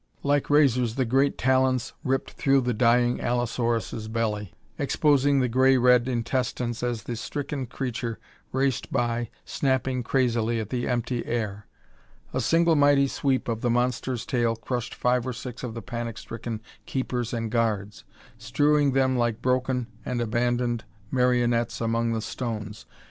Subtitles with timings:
[0.23, 6.07] Like razors the great talons ripped through the dying allosaurus' belly, exposing the gray red
[6.07, 8.17] intestines as the stricken creature
[8.51, 11.67] raced by, snapping crazily at the empty air.
[12.33, 16.17] A single mighty sweep of the monster's tail crushed five or six of the panic
[16.17, 18.03] stricken keepers and guards,
[18.39, 22.87] strewing them like broken and abandoned marionettes among the stones.